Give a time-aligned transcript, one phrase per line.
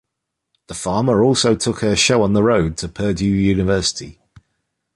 [0.73, 4.19] Farmer also took her show on the road to Purdue University.